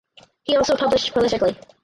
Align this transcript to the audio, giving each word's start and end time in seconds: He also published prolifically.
He 0.45 0.55
also 0.57 0.75
published 0.75 1.13
prolifically. 1.13 1.55